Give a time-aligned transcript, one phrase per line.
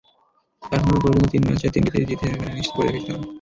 [0.71, 3.25] এখনো পর্যন্ত তিন ম্যাচের তিনটিতেই জিতে সেমিফাইনাল নিশ্চিত করে রেখেছে তারা।